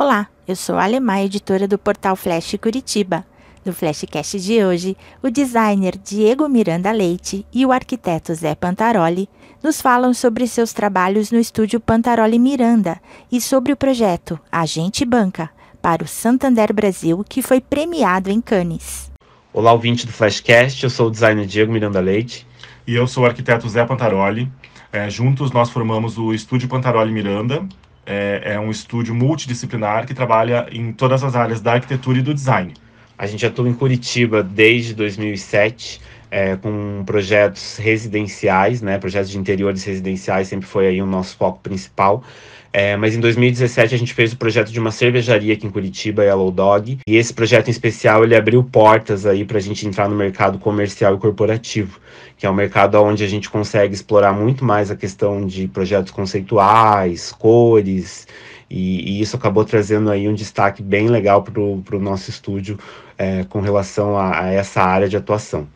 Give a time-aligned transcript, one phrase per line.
[0.00, 3.26] Olá, eu sou a Alemã, editora do portal Flash Curitiba.
[3.64, 9.28] No Flashcast de hoje, o designer Diego Miranda Leite e o arquiteto Zé Pantaroli
[9.60, 13.00] nos falam sobre seus trabalhos no estúdio Pantaroli Miranda
[13.30, 15.50] e sobre o projeto Agente Banca
[15.82, 19.10] para o Santander Brasil, que foi premiado em Cannes.
[19.52, 22.46] Olá, ouvinte do Flashcast, eu sou o designer Diego Miranda Leite.
[22.86, 24.48] E eu sou o arquiteto Zé Pantaroli.
[24.92, 27.66] É, juntos nós formamos o Estúdio Pantaroli Miranda,
[28.08, 32.32] é, é um estúdio multidisciplinar que trabalha em todas as áreas da arquitetura e do
[32.32, 32.72] design.
[33.18, 36.00] A gente atua em Curitiba desde 2007,
[36.30, 41.60] é, com projetos residenciais, né, projetos de interiores residenciais sempre foi aí o nosso foco
[41.60, 42.22] principal.
[42.70, 46.22] É, mas em 2017 a gente fez o projeto de uma cervejaria aqui em Curitiba,
[46.22, 50.06] Yellow Dog, e esse projeto em especial ele abriu portas aí para a gente entrar
[50.06, 51.98] no mercado comercial e corporativo,
[52.36, 56.12] que é um mercado onde a gente consegue explorar muito mais a questão de projetos
[56.12, 58.28] conceituais, cores,
[58.70, 62.78] e, e isso acabou trazendo aí um destaque bem legal para o nosso estúdio
[63.16, 65.66] é, com relação a, a essa área de atuação.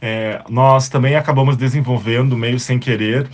[0.00, 3.28] É, nós também acabamos desenvolvendo, meio sem querer,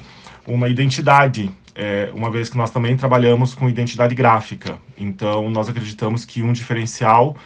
[0.46, 4.78] uma identidade é, uma vez que nós também trabalhamos com identidade gráfica.
[4.96, 7.36] Então, nós acreditamos que um diferencial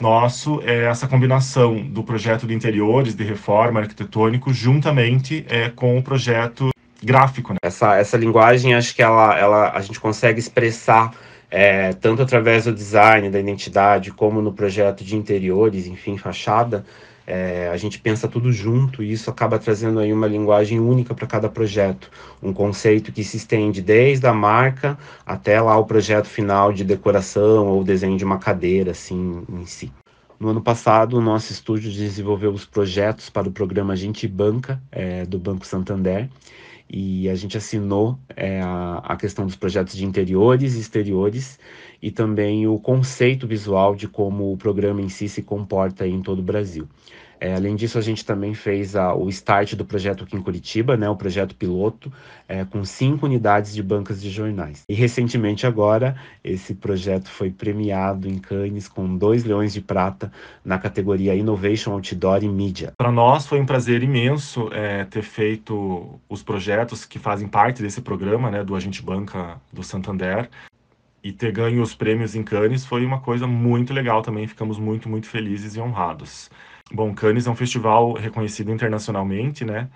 [0.00, 6.02] nosso é essa combinação do projeto de interiores, de reforma arquitetônico, juntamente é, com o
[6.02, 6.70] projeto
[7.02, 7.52] gráfico.
[7.52, 7.58] Né?
[7.62, 11.12] Essa, essa linguagem, acho que ela, ela, a gente consegue expressar
[11.50, 16.84] é, tanto através do design, da identidade, como no projeto de interiores, enfim, fachada,
[17.30, 21.28] é, a gente pensa tudo junto e isso acaba trazendo aí uma linguagem única para
[21.28, 22.10] cada projeto,
[22.42, 27.68] um conceito que se estende desde a marca até lá o projeto final de decoração
[27.68, 29.92] ou desenho de uma cadeira, assim, em si.
[30.40, 35.24] No ano passado, o nosso estúdio desenvolveu os projetos para o programa Gente Banca, é,
[35.24, 36.28] do Banco Santander,
[36.92, 41.58] e a gente assinou é, a, a, questão dos projetos de interiores e exteriores
[42.02, 46.40] e também o conceito visual de como o programa em si se comporta em todo
[46.40, 46.88] o Brasil.
[47.40, 50.94] É, além disso, a gente também fez a, o start do projeto aqui em Curitiba,
[50.96, 52.12] né, o projeto piloto,
[52.46, 54.84] é, com cinco unidades de bancas de jornais.
[54.86, 56.14] E recentemente agora,
[56.44, 60.30] esse projeto foi premiado em Cannes com dois leões de prata
[60.62, 62.92] na categoria Innovation Outdoor e Media.
[62.98, 68.02] Para nós foi um prazer imenso é, ter feito os projetos que fazem parte desse
[68.02, 70.50] programa, né, do Agente Banca do Santander
[71.22, 74.46] e ter ganho os prêmios em Cannes foi uma coisa muito legal também.
[74.46, 76.50] Ficamos muito, muito felizes e honrados.
[76.92, 79.88] Bom, Cannes é um festival reconhecido internacionalmente, né?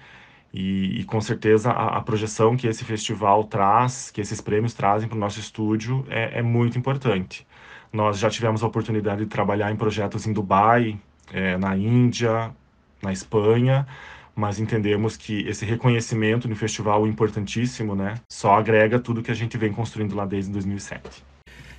[0.52, 5.08] E, e com certeza a, a, projeção que esse festival traz, que esses prêmios trazem
[5.08, 7.44] para o nosso estúdio é, é, muito importante.
[7.92, 10.96] Nós já tivemos a oportunidade de trabalhar em projetos em Dubai,
[11.32, 12.54] é, na Índia,
[13.02, 13.86] na Espanha,
[14.34, 18.14] mas entendemos que esse reconhecimento no festival é importantíssimo, né?
[18.28, 21.22] Só agrega tudo que a gente vem construindo lá desde 2007.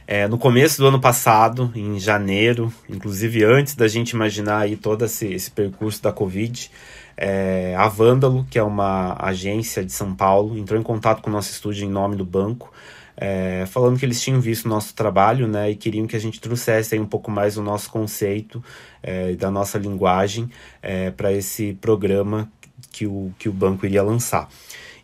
[0.07, 5.03] É, no começo do ano passado, em janeiro, inclusive antes da gente imaginar aí todo
[5.03, 6.69] esse, esse percurso da Covid,
[7.17, 11.33] é, a Vândalo, que é uma agência de São Paulo, entrou em contato com o
[11.33, 12.71] nosso estúdio em nome do banco,
[13.17, 16.41] é, falando que eles tinham visto o nosso trabalho né, e queriam que a gente
[16.41, 18.63] trouxesse um pouco mais o nosso conceito
[19.01, 20.49] é, da nossa linguagem
[20.81, 22.51] é, para esse programa
[22.91, 24.49] que o, que o banco iria lançar.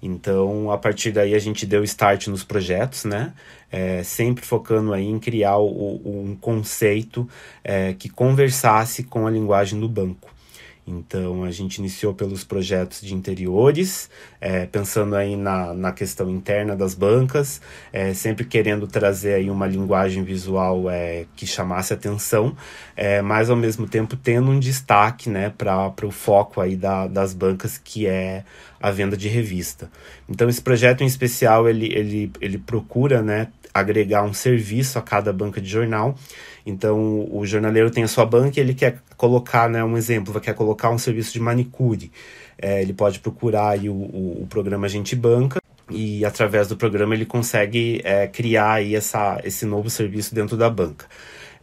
[0.02, 3.34] Então, a partir daí, a gente deu start nos projetos, né?
[3.72, 7.30] É, sempre focando aí em criar o, um conceito
[7.64, 10.34] é, que conversasse com a linguagem do banco.
[10.86, 14.10] Então a gente iniciou pelos projetos de interiores,
[14.40, 17.62] é, pensando aí na, na questão interna das bancas,
[17.94, 22.56] é, sempre querendo trazer aí uma linguagem visual é, que chamasse atenção,
[22.96, 27.34] é, mas ao mesmo tempo tendo um destaque né, para o foco aí da, das
[27.34, 28.44] bancas que é
[28.82, 29.90] a venda de revista.
[30.28, 35.32] Então esse projeto em especial ele, ele, ele procura né, agregar um serviço a cada
[35.32, 36.16] banca de jornal
[36.66, 40.54] então, o jornaleiro tem a sua banca e ele quer colocar, né, um exemplo, quer
[40.54, 42.12] colocar um serviço de manicure.
[42.58, 47.16] É, ele pode procurar aí o, o, o, programa Gente Banca e através do programa
[47.16, 51.06] ele consegue é, criar aí essa, esse novo serviço dentro da banca.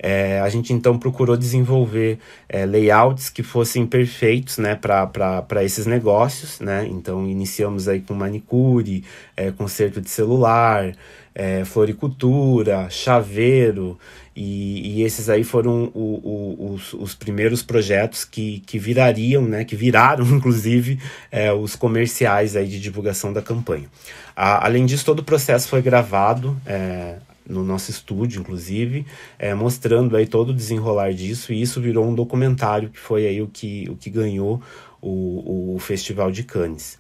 [0.01, 2.19] É, a gente então procurou desenvolver
[2.49, 6.61] é, layouts que fossem perfeitos né, para esses negócios.
[6.61, 6.87] Né?
[6.91, 9.05] Então iniciamos aí com manicure,
[9.37, 10.93] é, conserto de celular,
[11.39, 13.97] é, floricultura, chaveiro,
[14.35, 19.65] e, e, esses aí foram o, o, os, os, primeiros projetos que, que virariam, né,
[19.65, 21.01] que viraram inclusive
[21.31, 23.89] é, os comerciais aí de divulgação da campanha.
[24.35, 27.17] A, além disso, todo o processo foi gravado é,
[27.49, 29.07] no nosso estúdio, inclusive,
[29.39, 33.41] é, mostrando aí todo o desenrolar disso, e isso virou um documentário que foi aí
[33.41, 34.61] o que, o que ganhou
[35.01, 36.99] o, o Festival de Cannes.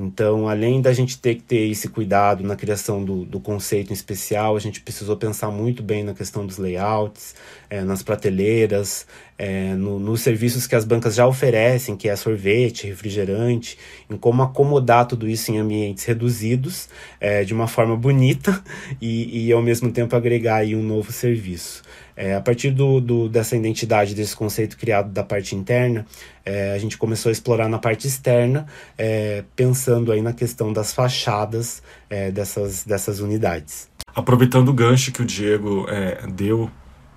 [0.00, 3.92] Então, além da gente ter que ter esse cuidado na criação do, do conceito em
[3.92, 7.34] especial, a gente precisou pensar muito bem na questão dos layouts,
[7.68, 12.86] é, nas prateleiras, é, no, nos serviços que as bancas já oferecem, que é sorvete,
[12.86, 13.76] refrigerante,
[14.08, 16.88] em como acomodar tudo isso em ambientes reduzidos,
[17.20, 18.62] é, de uma forma bonita
[19.02, 21.82] e, e, ao mesmo tempo, agregar aí um novo serviço.
[22.20, 26.04] É, a partir do, do, dessa identidade, desse conceito criado da parte interna,
[26.44, 28.66] é, a gente começou a explorar na parte externa,
[28.98, 31.80] é, pensando aí na questão das fachadas
[32.10, 33.88] é, dessas, dessas unidades.
[34.12, 36.68] Aproveitando o gancho que o Diego é, deu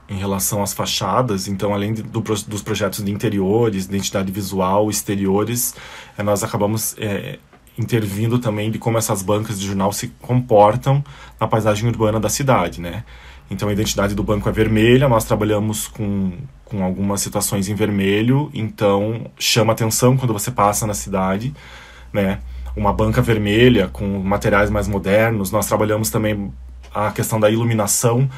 [0.08, 5.74] em relação às fachadas, então além do, dos projetos de interiores, identidade visual, exteriores,
[6.16, 6.96] é, nós acabamos
[7.76, 11.04] intervindo também de como essas bancas de jornal se comportam
[11.40, 13.04] na paisagem urbana da cidade, né?
[13.52, 16.32] Então a identidade do banco é vermelha, nós trabalhamos com,
[16.64, 21.54] com algumas situações em vermelho, então chama atenção quando você passa na cidade,
[22.14, 22.40] né?
[22.78, 25.52] Uma banca vermelha com materiais mais modernos.
[25.52, 26.50] Nós trabalhamos também
[26.96, 28.30] a questão da iluminação,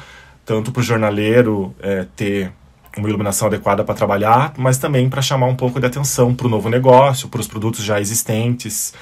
[0.44, 2.52] tanto para o jornaleiro é, ter
[2.98, 6.50] uma iluminação adequada para trabalhar, mas também para chamar um pouco de atenção para o
[6.50, 8.92] novo negócio, para os produtos já existentes.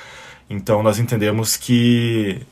[0.50, 2.42] Então nós entendemos que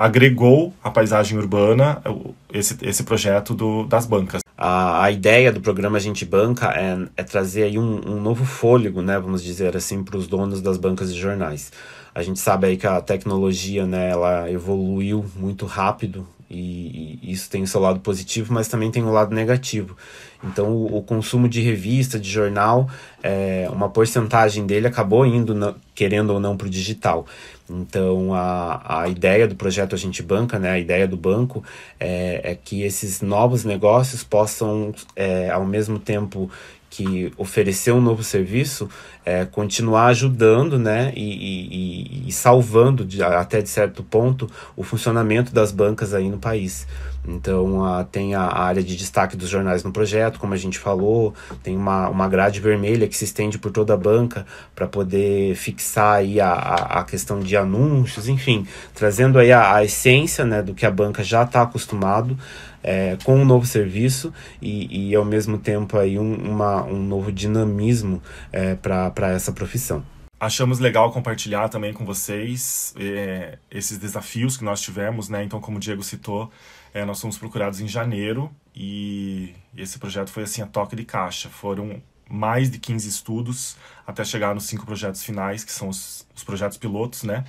[0.00, 2.02] agregou à paisagem urbana
[2.50, 4.40] esse, esse projeto do, das bancas.
[4.56, 9.02] A, a ideia do programa Gente Banca é, é trazer aí um, um novo fôlego,
[9.02, 11.70] né, vamos dizer assim, para os donos das bancas de jornais.
[12.14, 17.48] A gente sabe aí que a tecnologia, né, ela evoluiu muito rápido e, e isso
[17.48, 19.96] tem o seu lado positivo, mas também tem o lado negativo.
[20.42, 22.88] Então, o, o consumo de revista, de jornal,
[23.22, 27.26] é, uma porcentagem dele acabou indo, na, querendo ou não, para o digital.
[27.68, 31.62] Então, a, a ideia do projeto Agente Banca, né, a ideia do banco,
[32.00, 36.50] é, é que esses novos negócios possam, é, ao mesmo tempo
[36.90, 38.88] que oferecer um novo serviço,
[39.24, 45.54] é, continuar ajudando né, e, e, e salvando, de, até de certo ponto, o funcionamento
[45.54, 46.88] das bancas aí no país.
[47.26, 51.32] Então, a, tem a área de destaque dos jornais no projeto, como a gente falou,
[51.62, 54.44] tem uma, uma grade vermelha que se estende por toda a banca
[54.74, 59.84] para poder fixar aí a, a, a, questão de anúncios, enfim, trazendo aí a, a
[59.84, 62.36] essência né, do que a banca já está acostumado
[62.82, 67.30] é, com um novo serviço e, e ao mesmo tempo aí um, uma, um novo
[67.30, 68.22] dinamismo
[68.52, 70.04] é, para essa profissão.
[70.38, 75.44] Achamos legal compartilhar também com vocês é, esses desafios que nós tivemos, né?
[75.44, 76.50] Então, como o Diego citou,
[76.94, 81.50] é, nós fomos procurados em janeiro e esse projeto foi assim a toque de caixa.
[81.50, 86.42] Foram mais de 15 estudos até chegar nos cinco projetos finais, que são os, os
[86.42, 87.44] projetos pilotos, né?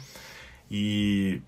[0.70, 1.42] E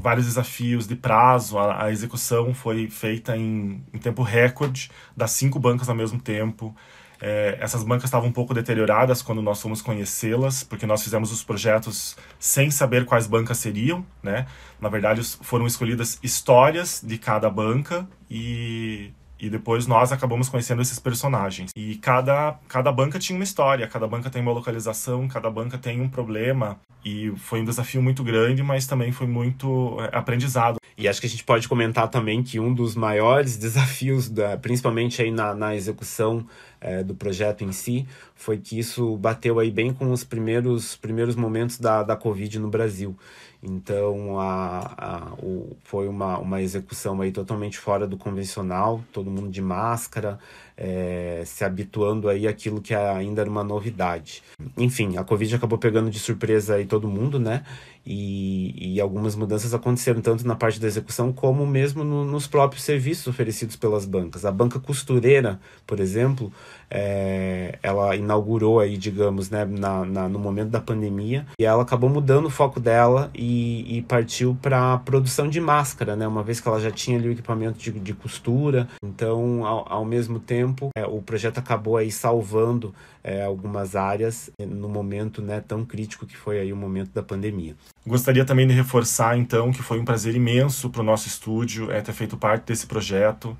[0.00, 5.58] vários desafios de prazo, a, a execução foi feita em, em tempo recorde, das cinco
[5.58, 6.74] bancas ao mesmo tempo.
[7.22, 11.44] É, essas bancas estavam um pouco deterioradas quando nós fomos conhecê-las, porque nós fizemos os
[11.44, 14.46] projetos sem saber quais bancas seriam, né?
[14.80, 20.98] Na verdade, foram escolhidas histórias de cada banca e, e depois nós acabamos conhecendo esses
[20.98, 21.70] personagens.
[21.74, 26.00] E cada, cada banca tinha uma história, cada banca tem uma localização, cada banca tem
[26.00, 26.78] um problema.
[27.04, 30.78] E foi um desafio muito grande, mas também foi muito é, aprendizado.
[30.98, 35.22] E acho que a gente pode comentar também que um dos maiores desafios, da, principalmente
[35.22, 36.46] aí na, na execução
[36.80, 41.36] é, do projeto em si, foi que isso bateu aí bem com os primeiros, primeiros
[41.36, 43.16] momentos da, da Covid no Brasil.
[43.62, 49.50] Então a, a, o, foi uma, uma execução aí totalmente fora do convencional, todo mundo
[49.50, 50.38] de máscara,
[50.80, 54.42] é, se habituando aí àquilo que ainda era uma novidade.
[54.78, 57.62] Enfim, a Covid acabou pegando de surpresa aí todo mundo, né?
[58.04, 62.82] E, e algumas mudanças aconteceram tanto na parte da execução como mesmo no, nos próprios
[62.82, 64.46] serviços oferecidos pelas bancas.
[64.46, 66.50] A banca costureira, por exemplo,
[66.90, 72.08] é, ela inaugurou aí, digamos, né, na, na, no momento da pandemia, e ela acabou
[72.08, 76.66] mudando o foco dela e, e partiu para produção de máscara, né, uma vez que
[76.66, 78.88] ela já tinha ali o equipamento de, de costura.
[79.04, 84.88] Então, ao, ao mesmo tempo, é, o projeto acabou aí salvando é, algumas áreas no
[84.88, 87.74] momento né, tão crítico que foi aí o momento da pandemia.
[88.06, 92.00] Gostaria também de reforçar, então, que foi um prazer imenso para o nosso estúdio é,
[92.00, 93.56] ter feito parte desse projeto.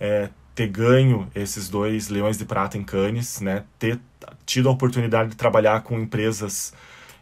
[0.00, 3.64] É, ter ganho esses dois leões de prata em Cannes, né?
[3.78, 3.98] Ter
[4.44, 6.74] tido a oportunidade de trabalhar com empresas